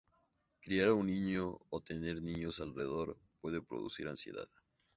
[0.67, 4.49] Criar a un niño o tener niños alrededor puede producir ansiedad.